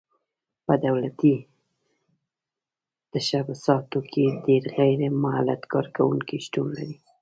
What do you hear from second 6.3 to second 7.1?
شتون لري.